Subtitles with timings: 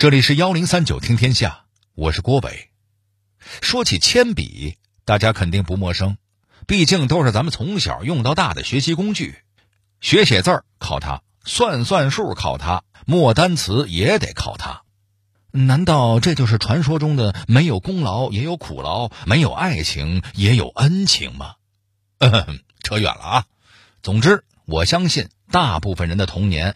[0.00, 2.70] 这里是幺零三九听天下，我是郭伟。
[3.60, 6.16] 说起铅笔，大家肯定不陌生，
[6.66, 9.36] 毕竟都是咱们从小用到大的学习工具。
[10.00, 14.84] 学写字儿靠它，算算数靠它，默单词也得靠它。
[15.50, 21.56] 难道这就是传说中的没有功劳也有苦劳，没有爱情也有恩情吗？
[22.82, 23.44] 扯远了啊！
[24.02, 26.74] 总之，我相信大部分人的童年。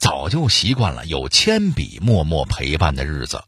[0.00, 3.44] 早就习惯了有铅笔默默陪伴的日子。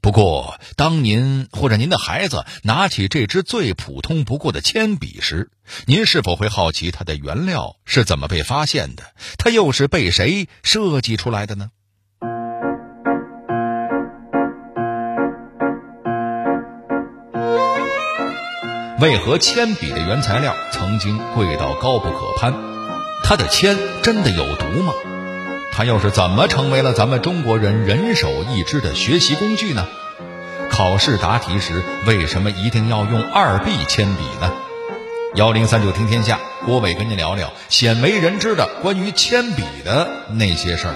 [0.00, 5.50] 不过，当您或者您的孩子拿起这支最普通不过的铅笔时，
[5.86, 9.04] 您是否会好奇它的原料是怎么被发现的？
[9.38, 11.70] 它又是被谁设计出来的呢？
[19.00, 22.54] 为何铅笔的原材料曾经贵到高不可攀？
[23.22, 24.92] 它的铅真的有毒吗？
[25.74, 29.88] 它又是怎么成为了咱们中国人人手一支的学习工具呢？
[30.70, 34.52] 考试答题时为什么一定要用二 B 铅笔呢？
[35.34, 40.94] 幺零三九听天下，郭伟跟您聊聊鲜为人知的关于铅笔的那些事儿。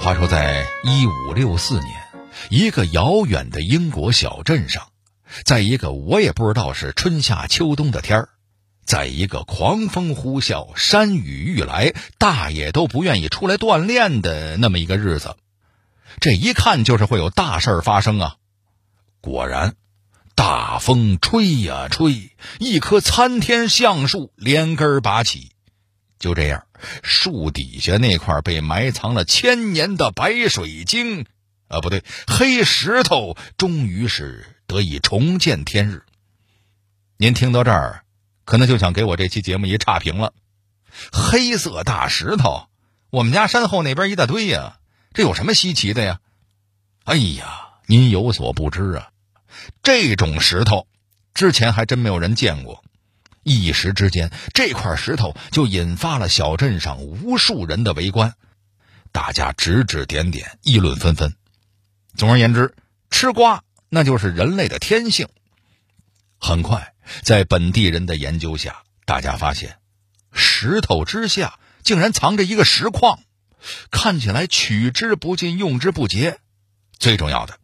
[0.00, 1.90] 话说，在一五六四年，
[2.50, 4.82] 一个遥远的英国小镇上。
[5.44, 8.28] 在一个我也不知道是春夏秋冬的天儿，
[8.84, 15.36] 在一个狂风呼啸、山雨欲来、大爷都不愿意出来锻炼的那么一个日子，
[16.20, 18.36] 这一看就是会有大事儿发生啊！
[19.20, 19.74] 果然，
[20.34, 25.50] 大风吹呀吹，一棵参天橡树连根拔起。
[26.18, 26.64] 就这样，
[27.02, 31.26] 树底下那块被埋藏了千年的白水晶，
[31.68, 34.46] 啊，不对，黑石头，终于是。
[34.66, 36.04] 得以重见天日。
[37.16, 38.04] 您听到这儿，
[38.44, 40.32] 可能就想给我这期节目一差评了。
[41.12, 42.68] 黑色大石头，
[43.10, 44.78] 我们家山后那边一大堆呀，
[45.12, 46.20] 这有什么稀奇的呀？
[47.04, 49.10] 哎呀，您有所不知啊，
[49.82, 50.86] 这种石头
[51.34, 52.82] 之前还真没有人见过。
[53.42, 58.34] 一时之间，这块石头就引发了小镇上无数人的围观，
[59.12, 61.36] 大家指指点点，议论纷纷。
[62.16, 62.74] 总而言之，
[63.08, 63.62] 吃瓜。
[63.88, 65.28] 那就是人类的天性。
[66.38, 69.78] 很快，在本地人的研究下，大家发现，
[70.32, 73.20] 石头之下竟然藏着一个石矿，
[73.90, 76.38] 看起来取之不尽、用之不竭。
[76.98, 77.58] 最重要的，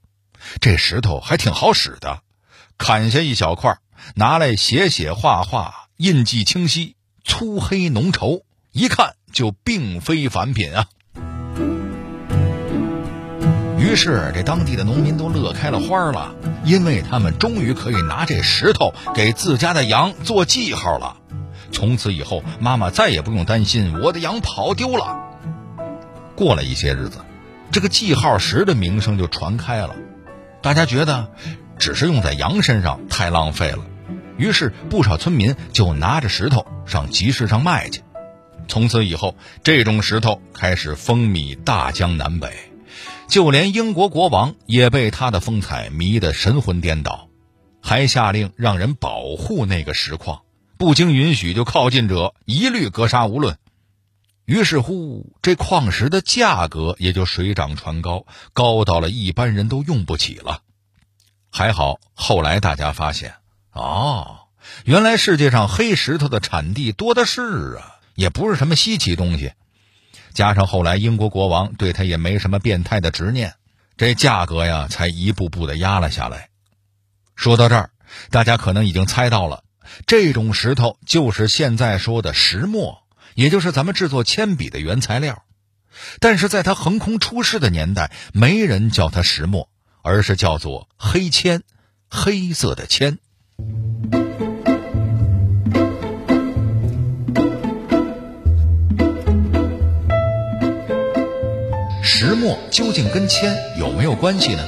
[0.60, 2.22] 这石头还挺好使的，
[2.78, 3.78] 砍下一小块，
[4.14, 10.88] 拿来写写画画，印记清晰，粗黑浓稠，一看就并非凡品啊。
[13.92, 21.18] 于是，这当地的农民都乐开了花了，因为他们终于可以拿这石头给自家的羊做记号了。
[21.72, 25.18] 从此以后，妈妈再也不用担心我的羊跑丢了。
[26.34, 27.18] 过了一些日子，
[27.70, 29.94] 这个记号石的名声就传开了，
[30.62, 31.28] 大家觉得
[31.78, 33.84] 只是用在羊身上太浪费了，
[34.38, 38.00] 于是不少村民就拿着石头上集市上卖去。
[38.68, 42.71] 从此以后，这种石头开始风靡大江南北。
[43.32, 47.30] 就连英国国王也被他的风采迷得神魂颠倒，
[47.80, 50.42] 还下令让人保护那个石矿，
[50.76, 53.56] 不经允许就靠近者一律格杀无论。
[54.44, 60.60] 于是乎，这矿石的价格也就水涨船高，高到了一般人都用不起了。
[61.50, 63.36] 还好，后来大家发现，
[63.72, 64.40] 哦，
[64.84, 69.54] 原来世界上黑石头的产地多的是啊，也不是什么稀奇东西。
[70.34, 73.54] 加上后来英国国王对他也没什么变态的执念，
[73.96, 76.48] 这价格呀才一步步的压了下来。
[77.34, 77.90] 说到这儿，
[78.30, 79.64] 大家可能已经猜到了，
[80.06, 83.02] 这种石头就是现在说的石墨，
[83.34, 85.42] 也就是咱们制作铅笔的原材料。
[86.20, 89.68] 但是在它横空出世的年代，没人叫它石墨，
[90.02, 91.62] 而是叫做黑铅，
[92.08, 93.18] 黑色的铅。
[102.24, 104.62] 石墨究竟跟铅有没有关系呢？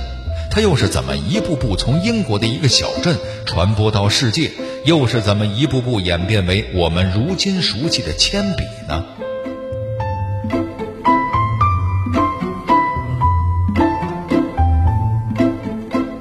[0.51, 3.17] 它又是怎么一步步从英国的一个小镇
[3.47, 4.51] 传播到世界？
[4.85, 9.05] 又是怎么一步步演变为我们如今熟悉的铅笔呢？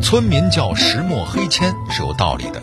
[0.03, 2.61] 村民叫石墨黑铅是有道理的，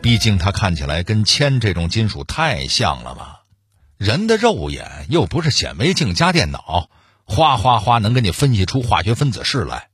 [0.00, 3.26] 毕竟它看起来跟铅这种金属太像了嘛。
[3.98, 6.88] 人的肉眼又不是显微镜加电脑。
[7.26, 9.88] 哗哗哗，能给你分析出化学分子式来。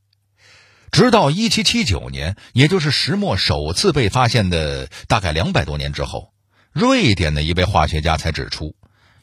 [0.90, 6.32] 直到一七七九年，也就是石墨首次被发现的大概两百多年之后，
[6.72, 8.76] 瑞典的一位化学家才指出，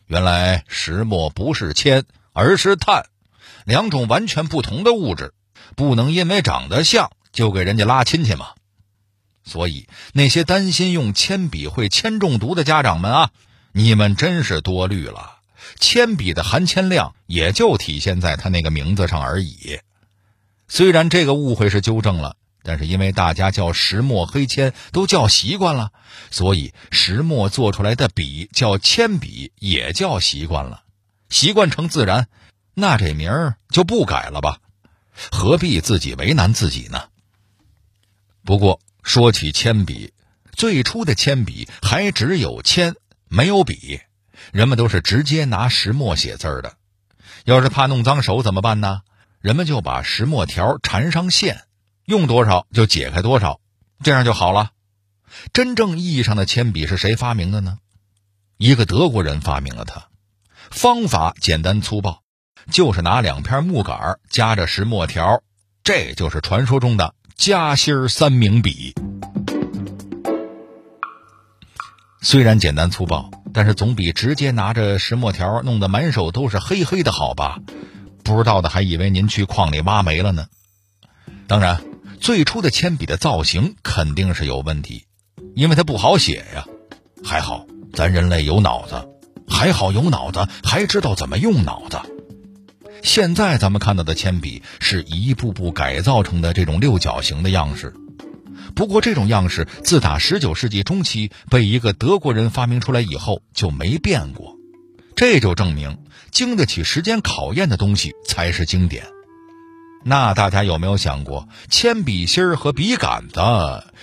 [0.08, 3.06] 原来石墨不是铅，而是碳，
[3.66, 5.36] 两种完全不同的物质，
[5.76, 8.48] 不能因为长得像就给人家拉亲戚嘛。
[9.44, 13.32] 所以那些担心用铅笔会铅中毒的家长们啊，
[13.72, 15.39] 你们真是多虑了。
[15.80, 19.80] 铅笔的含铅量也就体现在它那个名字上而已。
[20.68, 25.92] 虽然这个误会是纠正了，但是因为大家叫石墨黑铅都叫习惯了，
[26.32, 30.84] 所以石墨做出来的笔叫铅笔也叫习惯了。
[31.30, 32.28] 习惯成自然，
[32.74, 34.60] 那这名儿就不改了吧？
[35.32, 37.04] 何必自己为难自己呢？
[38.46, 40.14] 不过说起铅笔，
[40.54, 42.96] 最初的铅笔还只有铅，
[43.28, 44.00] 没有笔。
[44.52, 46.74] 人们都是直接拿石墨写字儿的，
[47.46, 49.02] 要是怕弄脏手怎么办呢？
[49.42, 51.64] 人们就把石墨条缠上线，
[52.06, 53.62] 用多少就解开多少，
[54.04, 54.72] 这样就好了。
[55.54, 57.78] 真正意义上的铅笔是谁发明的呢？
[58.58, 60.08] 一个德国人发明了它，
[60.70, 62.24] 方法简单粗暴，
[62.72, 65.42] 就是拿两片木杆夹着石墨条，
[65.84, 68.94] 这就是传说中的夹心三明笔。
[72.22, 73.30] 虽然简单粗暴。
[73.52, 77.58] 但是总比直接拿着石墨条弄得满手都是黑黑的好吧？
[78.24, 80.46] 不知道的还以为您去矿里挖煤了呢。
[81.48, 81.82] 当然，
[82.22, 85.06] 最初的铅笔的造型肯定是有问题，
[85.56, 86.68] 因为它不好写呀。
[87.24, 89.10] 还好咱人类有脑子，
[89.48, 92.00] 还好有脑子，还知道怎么用脑子。
[93.02, 97.96] 现在咱们看到的铅笔是一步步改造成的这种六角形的样式。
[98.80, 104.56] 不过，这种样式自打十九世纪中期被一个德国人发明出来以后就没变过，
[105.18, 105.98] 这就证明
[106.32, 109.06] 经得起时间考验的东西才是经典。
[110.06, 113.42] 那大家有没有想过，铅笔芯儿和笔杆子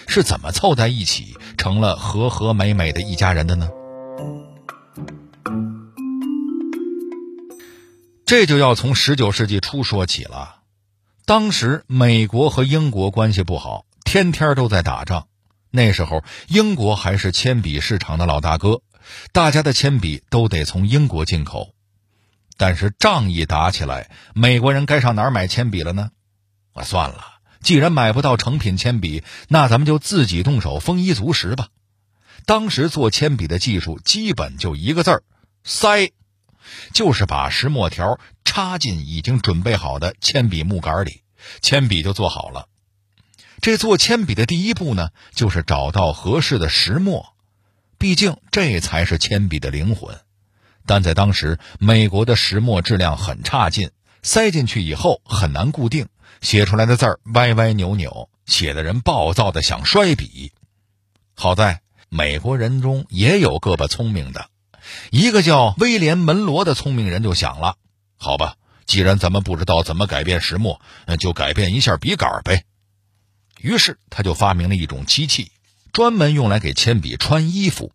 [0.08, 3.70] 是怎么凑在一起成了和和美美的一家人的呢？
[8.26, 10.56] 这就要从十九世纪初说起了。
[11.24, 13.85] 当时美国和英国关系不好。
[14.16, 15.28] 天天都在打仗，
[15.70, 18.80] 那时候英国还是铅笔市场的老大哥，
[19.30, 21.74] 大家的铅笔都得从英国进口。
[22.56, 26.12] 但是仗一打起来，美国人该上哪儿买铅笔了呢？
[26.72, 27.26] 啊，算了，
[27.60, 31.68] 既然买不到成品铅笔，那咱们就自己动手丰衣足食吧。
[32.46, 35.24] 当时做铅笔的技术基本就一个字儿——
[35.62, 36.10] 塞，
[36.94, 41.20] 就是把石墨条插进已经准备好的铅笔木杆里，
[41.60, 42.66] 铅笔就做好了。
[43.60, 47.34] 这做铅笔的第一步呢，就是找到合适的石墨，
[47.98, 50.18] 毕竟这才是铅笔的灵魂。
[50.84, 53.90] 但在当时，美国的石墨质量很差劲，
[54.22, 56.06] 塞进去以后很难固定，
[56.40, 60.52] 写出来的字儿歪歪扭扭，写的人暴躁的想摔笔。
[61.34, 64.48] 好在美国人中也有个把聪明的，
[65.10, 67.76] 一个叫威廉·门罗的聪明人就想了：
[68.16, 68.54] 好吧，
[68.86, 72.64] 既然咱们不知道怎么改变石墨，那就改变一下笔杆呗。
[73.66, 75.50] 于是他就发明了一种机器，
[75.92, 77.90] 专门用来给铅笔穿衣服。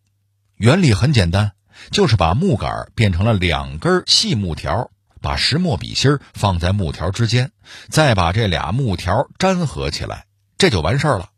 [0.58, 1.54] 原理很简单，
[1.92, 4.92] 就是把木杆变成了两根细木条，
[5.22, 7.54] 把石墨笔芯放在木条之间，
[7.88, 10.26] 再把这俩木条粘合起来，
[10.58, 11.30] 这就完事儿了。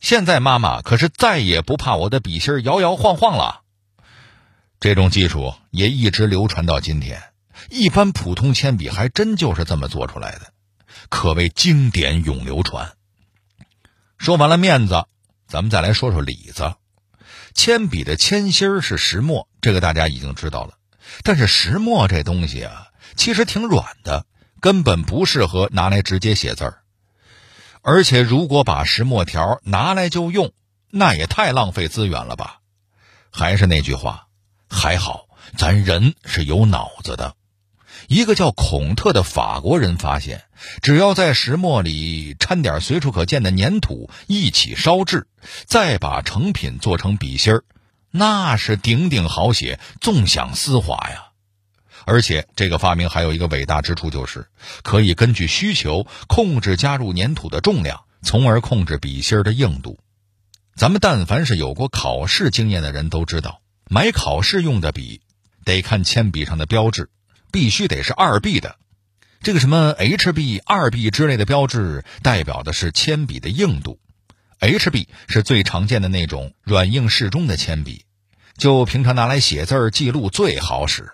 [0.00, 3.60] 现在妈妈可是再也不怕我的笔芯摇摇晃晃了。
[4.80, 7.22] 这种技术也一直流传到今天，
[7.68, 10.54] 一般普通铅笔还真就是这么做出来的，
[11.10, 12.94] 可谓经典永流传。
[14.18, 15.06] 说完了面子，
[15.46, 16.74] 咱们再来说说里子。
[17.54, 20.74] 铅笔的铅芯是石墨，这个大家已经知道了。
[21.22, 24.26] 但是石墨这东西啊，其实挺软的，
[24.60, 26.82] 根本不适合拿来直接写字儿。
[27.80, 30.52] 而且如果把石墨条拿来就用，
[30.90, 32.58] 那也太浪费资源了吧？
[33.30, 34.26] 还是那句话，
[34.68, 37.34] 还好咱人是有脑子的。
[38.08, 40.44] 一个叫孔特的法国人发现，
[40.80, 45.26] 只要在石墨里掺点随处可见的粘土一起烧制，
[45.66, 47.64] 再把成品做成笔芯儿，
[48.10, 51.26] 那是顶顶好写，纵享丝滑呀！
[52.06, 54.46] 而且这个发明还有一个伟大之处，就是
[54.82, 59.98] 可以根据需求控制加入粘土的重量，从而控制笔芯儿的硬度。
[60.74, 63.60] 咱们但凡是有过考试经验的人都知道，
[63.90, 65.20] 买考试用的笔，
[65.66, 67.10] 得看铅笔上的标志。
[67.50, 68.76] 必须得是二 B 的，
[69.42, 73.98] 这个什么 HB、二 B 之类的标志，代表的是铅笔的硬度。
[74.60, 78.04] HB 是最常见的那种软硬适中的铅笔，
[78.56, 81.12] 就平常拿来写字儿记录最好使。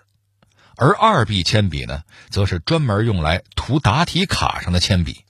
[0.77, 5.23] 而二 B 铅笔呢，则是专门用来涂答题卡上的铅笔。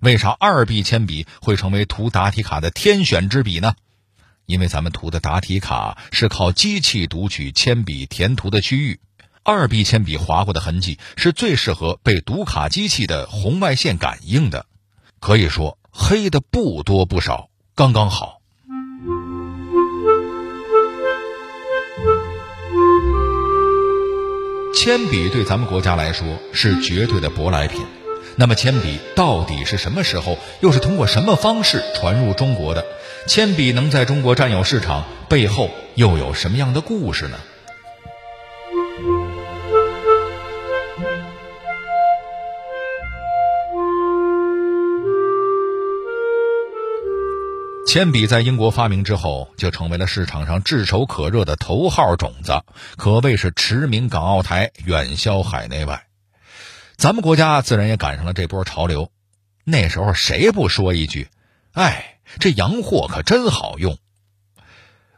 [0.00, 3.74] 为啥二 B 铅笔会成为涂答题卡的天选之笔呢？
[4.46, 9.00] 因为咱们涂的答题卡是靠机器读取铅笔填涂的区域，
[9.46, 14.64] 二 B 铅笔划过的痕迹是最适合被读卡机器的红外线感应的，
[15.20, 18.40] 可以说黑的不多不少，刚刚好。
[24.74, 27.82] 铅笔对咱们国家来说是绝对的舶来品。
[28.36, 32.82] 那么，铅笔到底是什么时候，又是通过什么方式传入中国的？
[33.26, 37.38] 铅笔能在中国占有市场，背后又有什么样的故事呢？
[47.94, 52.64] 铅笔在英国发明之后，就成为了市场上炙手可热的头号种子，
[52.96, 56.08] 可谓是驰名港澳台，远销海内外。
[56.96, 59.12] 咱们国家自然也赶上了这波潮流。
[59.62, 61.28] 那时候谁不说一句
[61.70, 63.96] ：“哎，这洋货可真好用。”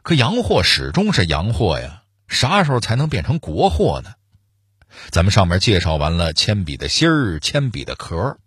[0.03, 4.11] 可洋货始终是洋货呀，啥时候才能变成国货呢？
[5.09, 8.37] 咱们上面介绍完了铅笔的芯儿、铅笔的壳，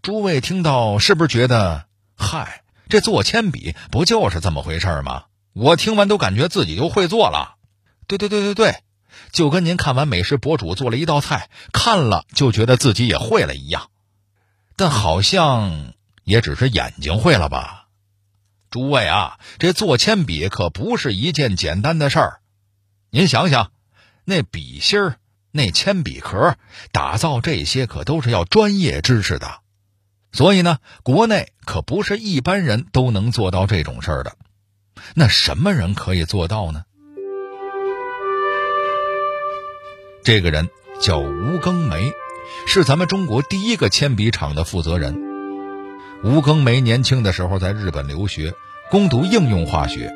[0.00, 2.59] 诸位听到是不是觉得，嗨？
[2.90, 5.24] 这做铅笔不就是这么回事吗？
[5.52, 7.56] 我听完都感觉自己就会做了。
[8.06, 8.82] 对对对对对，
[9.32, 13.88] 就跟您看完美食博主做了一道菜，看了就觉得自己也会了一样。
[14.76, 15.94] 但好像
[16.24, 17.86] 也只是眼睛会了吧？
[18.70, 22.40] 诸位啊，这做铅笔可不是一件简单的事儿。
[23.10, 23.72] 您想想，
[24.24, 25.16] 那笔芯儿、
[25.50, 26.56] 那铅笔壳，
[26.92, 29.60] 打造这些可都是要专业知识的。
[30.32, 34.36] 所以呢，国内可不是一般人都能做到这种事儿的。
[35.14, 36.84] 那什么人可以做到呢？
[40.22, 40.68] 这个人
[41.00, 42.12] 叫吴庚梅，
[42.66, 45.18] 是咱们中国第一个铅笔厂的负责人。
[46.22, 48.52] 吴庚梅年轻的时候在日本留学，
[48.90, 50.12] 攻读应用化学。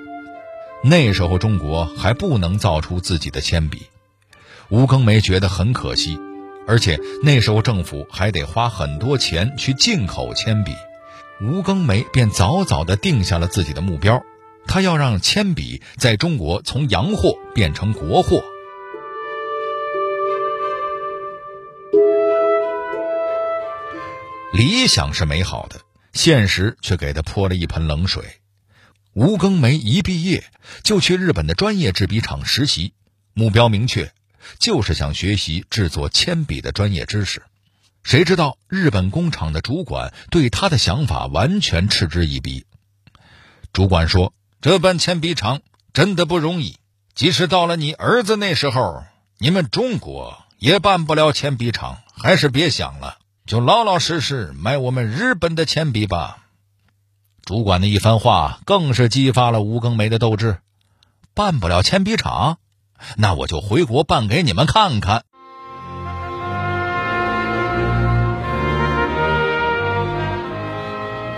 [0.82, 3.86] 那时候中国还不能造出自己的铅笔，
[4.68, 6.20] 吴庚梅觉得很可惜。
[6.66, 10.74] 而且那时候政府还得花很多钱去进口铅笔，
[11.40, 14.22] 吴庚梅便早早地定下了自己的目标，
[14.66, 18.42] 他要让铅笔在中国从洋货变成国货。
[24.52, 25.80] 理想是美好的，
[26.12, 28.24] 现实却给他泼了一盆冷水。
[29.12, 30.44] 吴庚梅一毕业
[30.82, 32.94] 就去日本的专业制笔厂实习，
[33.34, 34.12] 目标明确。
[34.58, 37.42] 就是想学习制作铅笔的专业知识，
[38.02, 42.66] 谁知道日本工厂的主管对他的想法完全嗤之以鼻。
[43.72, 45.60] 主管说：“这办铅笔厂
[45.92, 46.76] 真的不容易，
[47.14, 49.04] 即使到了你儿子那时候，
[49.38, 56.38] 你们中国也办不了铅笔厂，还是别想了，就老老实实买我们日本的铅笔吧。”
[57.44, 60.58] 主管的一番话更是激发了吴庚梅的斗志，
[61.34, 62.58] 办不了铅笔厂。
[63.16, 65.22] 那我就回国办给你们看看。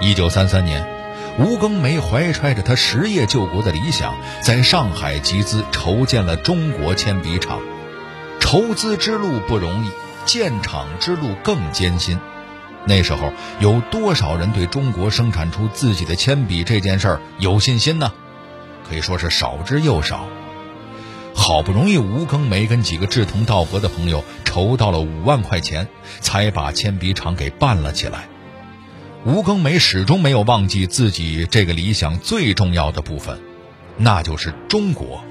[0.00, 0.86] 一九三三年，
[1.38, 7.60] 吴庚梅怀揣着他实业救国的理想，在上海集资筹建了中国铅笔厂。
[8.38, 9.90] 筹资之路不容易，
[10.24, 12.20] 建厂之路更艰辛。
[12.84, 18.12] 那时候有多少人对中国生产出自己的铅笔这件事儿有信心呢？
[18.88, 20.26] 可以说是少之又少。
[21.36, 25.86] 好不容易，吴更梅跟几个志同道合的朋友筹到了五万块钱，
[26.20, 28.26] 才把铅笔厂给办了起来。
[29.24, 33.38] 吴更梅始终没有忘记自己这个理想最重要的部分，
[33.96, 35.22] 那就是中国。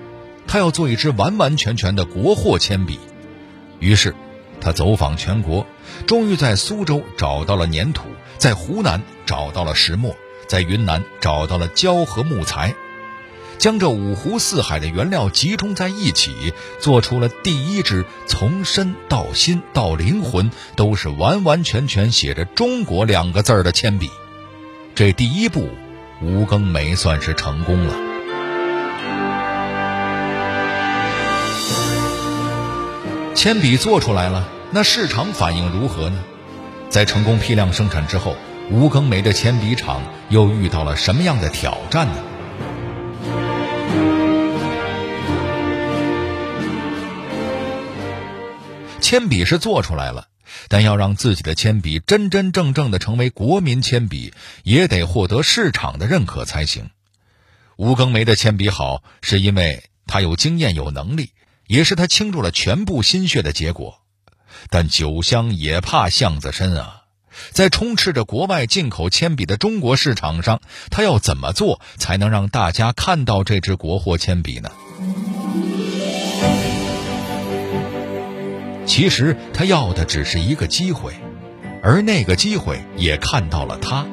[0.47, 2.99] 他要做一支完完全全的国货铅笔。
[3.79, 4.15] 于是，
[4.61, 5.65] 他走访全国，
[6.05, 8.03] 终于在苏州找到了粘土，
[8.37, 10.15] 在湖南找到了石墨，
[10.47, 12.73] 在云南找到了胶和木材。
[13.57, 24.09] 将这五湖四海的原料集中在一起，做出了第一支从身到心到灵魂都是完完全全写着“中国”两个字儿的铅笔。
[24.93, 25.69] 这第一步，
[26.21, 27.93] 吴庚梅算是成功了。
[33.33, 36.17] 铅笔做出来了，那市场反应如何呢？
[36.89, 38.35] 在成功批量生产之后，
[38.71, 42.13] 吴庚梅的铅笔厂又遇到了什么样的挑战呢？
[49.05, 50.29] 铅笔是做出来了，
[50.67, 54.33] 但要让自己的铅笔真真正正的成为国民铅笔，
[54.63, 56.89] 也得获得市场的认可才行。
[57.75, 61.29] 吴更梅的铅笔好，是因为他有经验、有能力，
[61.67, 64.01] 也是他倾注了全部心血的结果。
[64.71, 67.03] 但酒香也怕巷子深啊！
[67.51, 74.71] 在充斥着国外进口铅笔的中国市场上，他要怎么做才能让大家看到这支国货铅笔呢？
[78.85, 81.13] 其实他要的只是一个机会，
[81.81, 84.05] 而那个机会也看到了他。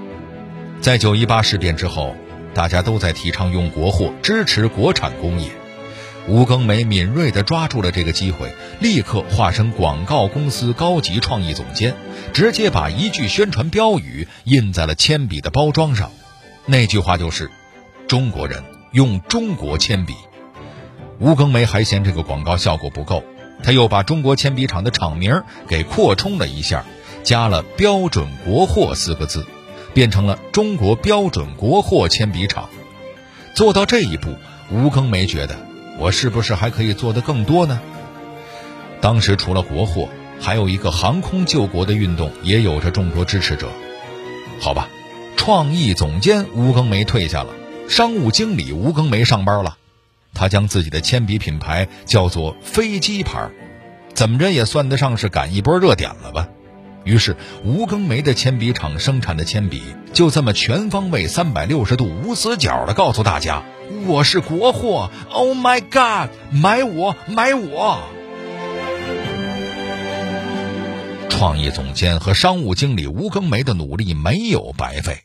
[0.81, 2.17] 在九一八事变之后，
[2.55, 5.50] 大家都在提倡用国货，支持国产工业。
[6.29, 11.95] 吴庚梅敏锐地抓住了这个机会，立刻化身广告公司高级创意总监，
[12.33, 16.11] 直接把一句宣传标语印在了铅笔的包装上。
[16.64, 17.50] 那句话就是
[18.07, 18.62] ：“中国人
[18.93, 20.14] 用中国铅笔。”
[21.19, 23.25] 吴庚梅还嫌这个广告效果不够，
[23.62, 26.85] 他又把中国铅笔厂的厂名给扩充了一下，
[27.23, 29.47] 加了“标准国货”四个字，
[29.95, 32.69] 变成了中国标准国货铅笔厂。
[33.54, 34.35] 做到这一步，
[34.71, 35.57] 吴庚梅觉得。
[35.99, 37.78] 我是不是还可以做得更多呢？
[39.00, 40.09] 当时除了国货，
[40.40, 43.69] 还有一个航空救国的运动，也有着众多支持者。
[44.59, 44.88] 好吧，
[45.37, 47.50] 创意总监吴庚梅退下了，
[47.88, 49.76] 商务经理吴庚梅上班了。
[50.35, 53.51] 他将自己的铅笔品牌叫做“飞机牌”，
[54.15, 56.49] 怎么着也算得上是赶一波热点了吧。
[57.05, 63.65] 于是，吴更梅的铅笔厂生产的铅笔就这么全方位、三百六十度、无死角的告诉大家
[64.07, 67.99] ：“我是国货！Oh my God，买我，买我！”
[71.29, 75.23] 创意总监和商务经理吴更梅的努力没有白费，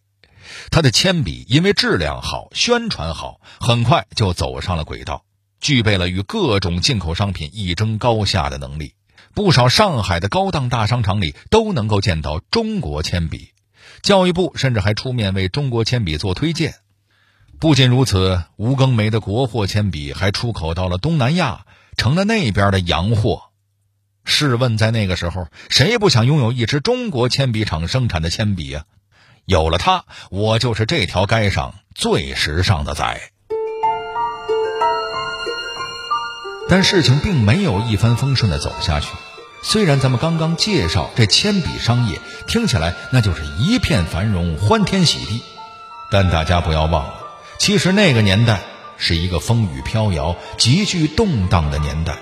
[0.72, 5.24] 他的铅笔因为质量好、宣传好，很快就走上了轨道，
[5.60, 8.94] 具备了与各种进口商品一争高下的能力。
[9.34, 13.52] 不少上海的高档大商场里都能够见到中国铅笔，
[14.02, 16.76] 教育部甚至还出面为中国铅笔做推荐。
[17.60, 21.66] 不仅如此，吴庚梅的国货铅笔还出口到了东南亚，
[21.98, 23.44] 成了那边的洋货。
[24.24, 28.86] 试问，在那个时候，谁不想拥有一支中国铅笔厂生产的铅笔啊？
[29.48, 33.32] 有了它，我就是这条街上最时尚的仔。
[36.68, 39.08] 但事情并没有一帆风顺的走下去。
[39.64, 45.42] 虽然咱们刚刚介绍这铅笔商业听起来那就是一片繁荣、欢天喜地，
[46.12, 47.14] 但大家不要忘了，
[47.57, 48.60] 其实那个年代
[48.98, 52.18] 是一个风雨飘摇、极具动荡的年代。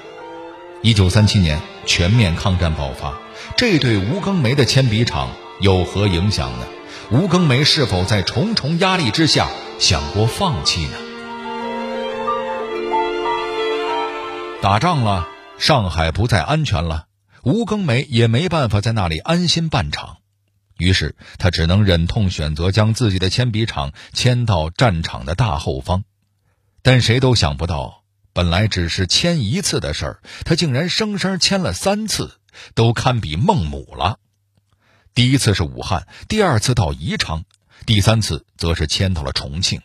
[0.83, 3.15] 一九三七年全面抗战爆发，
[3.57, 6.67] 这对吴庚梅的铅笔厂有何影响呢？
[7.11, 9.47] 吴庚梅是否在重重压力之下
[9.79, 10.97] 想过放弃呢？
[14.59, 15.27] 打仗了，
[15.59, 17.05] 上海不再安全了。
[17.43, 20.17] 吴庚梅也没办法在那里安心办厂，
[20.79, 26.05] 于是他只能忍痛选择将自己的铅笔厂迁到战场的大后方。
[26.81, 28.01] 但谁都想不到，
[28.33, 32.39] 本来只是迁一次的事儿，他竟然生生迁了三次，
[32.73, 34.17] 都堪比孟母了。
[35.15, 37.45] 第一次是武汉，第二次到宜昌，
[37.87, 39.81] 第三次则是迁到了重庆。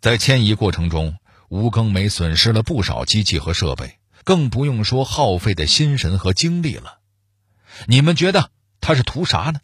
[0.00, 1.16] 在迁移过程中，
[1.48, 3.98] 吴庚梅损失了不少机器和设备。
[4.24, 7.00] 更不用说耗费的心神和精力了。
[7.86, 9.58] 你们觉得他是图啥呢？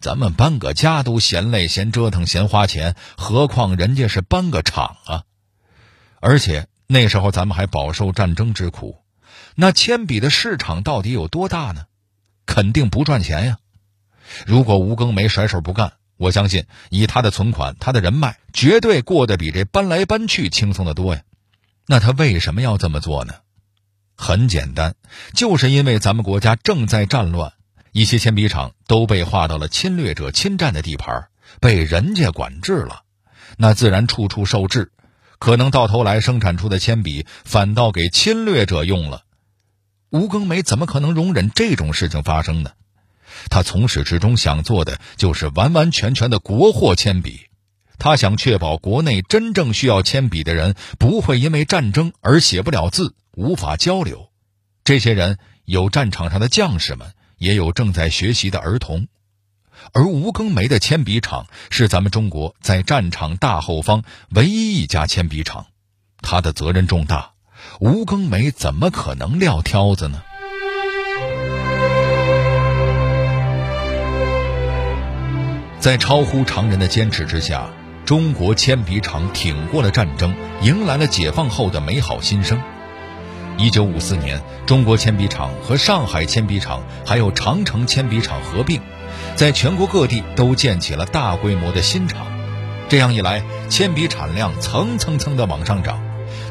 [0.00, 5.24] 咱们搬个家都嫌累、嫌折腾、嫌花钱，何况人家是搬个厂啊！
[6.20, 9.04] 而且那时候咱们还饱受战争之苦，
[9.54, 11.84] 那铅笔的市场到底有多大呢？
[12.46, 13.58] 肯定不赚钱呀！
[14.46, 21.22] 如果吴庚梅甩手不干，我相信以他的存款、他的人脉，绝对过得比这搬来搬去轻松的多呀。
[21.86, 23.34] 那他为什么要这么做呢？
[24.16, 24.96] 很简单，
[25.32, 27.52] 就是因为咱们国家正在战乱，
[27.92, 31.28] 一些铅笔厂都被划到了侵略者侵占的地盘，
[31.60, 33.02] 被人家管制了，
[33.56, 34.90] 那自然处处受制，
[35.38, 39.22] 可能到头来生产出的铅笔反倒给侵略者用了。
[40.10, 42.72] 吴庚梅怎么可能容忍这种事情发生呢？
[43.50, 47.46] 他从始至终想做的就是完完全全的国货铅笔，
[47.98, 53.14] 他想确保国内真正需要铅笔的人不会因为战争而写不了字。
[53.32, 54.30] 无法交流，
[54.82, 59.06] 这些人有战场上的将士们，也有正在学习的儿童，
[59.92, 65.66] 而吴庚梅的铅笔厂是咱们中国在战场大后方唯一一家铅笔厂，
[66.20, 67.34] 他的责任重大，
[67.78, 70.20] 吴庚梅怎么可能撂挑子呢？
[75.78, 77.70] 在超乎常人的坚持之下，
[78.04, 82.60] 中国铅笔厂挺过了战争，迎来了解放后的美好新生。
[83.56, 88.80] 一九五四年，中国铅笔厂和上海铅笔厂还有长城铅笔厂合并，
[89.36, 92.26] 在全国各地都建起了大规模的新厂。
[92.88, 96.02] 这样一来，铅笔产量蹭蹭蹭的往上涨，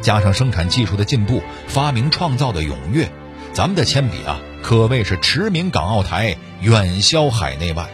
[0.01, 3.09] 加上生产技术的进步、发明创造的踊跃，
[3.51, 7.87] 咱们的铅笔啊，可谓是驰名港澳台，远销海内外。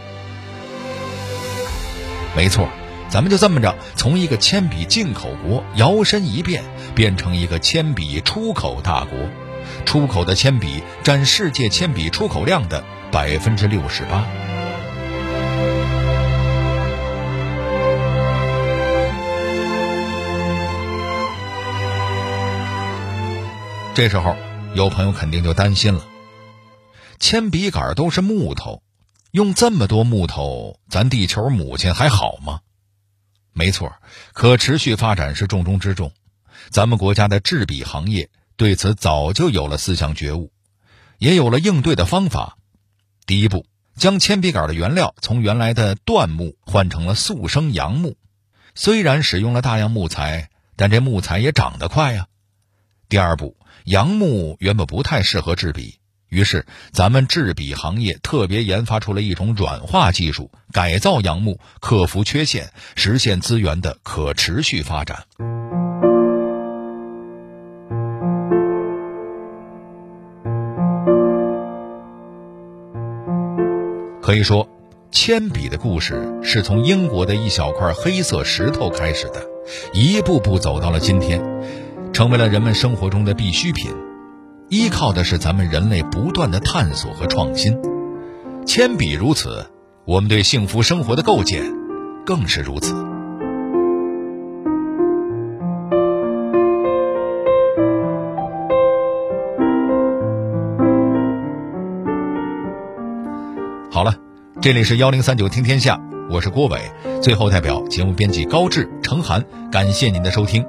[2.35, 2.67] 没错，
[3.09, 6.63] 咱们就这么着，从一个铅笔进口国摇身一变，
[6.95, 9.17] 变成一个铅笔出口大国。
[9.85, 14.27] 出口的铅笔占世界铅笔出口量的百分之六十八。
[23.93, 24.35] 这时候，
[24.73, 26.03] 有朋友肯定就担心了：
[27.19, 28.81] 铅笔杆都是木头，
[29.33, 32.59] 用这么多木头，咱地球母亲还好吗？
[33.51, 33.91] 没错，
[34.31, 36.11] 可持续发展是重中之重。
[36.69, 40.51] 咱们国家的制笔行业对此早就有了思想觉悟，
[41.17, 42.59] 也有了应对的方法。
[43.25, 43.65] 第一步，
[43.95, 48.15] 将铅笔杆的原料从原来的椴木换成了速生杨木。
[48.75, 52.27] 虽然使用了大量木材，但这木材也长得快呀。
[53.09, 53.57] 第二步。
[53.85, 55.99] 杨木原本不太适合制笔，
[56.33, 65.25] 于是咱们制笔行业特别研发出了一种软化技术，改造杨木，克服缺陷，实现资源的可持续发展。
[74.19, 74.67] 可以说，
[75.11, 79.45] 铅笔的故事是从英国的一小块黑色石头开始的，
[79.93, 81.39] 一步步走到了今天。
[82.11, 83.91] 成为了人们生活中的必需品，
[84.69, 87.77] 依靠的是咱们人类不断的探索和创新。
[88.65, 89.65] 铅笔如此，
[90.05, 91.63] 我们对幸福生活的构建
[92.25, 92.95] 更是如此。
[103.91, 104.15] 好了，
[104.59, 106.79] 这里是幺零三九听天下，我是郭伟。
[107.21, 110.65] 最后，代表节目编辑高志、程涵，感谢您的收听。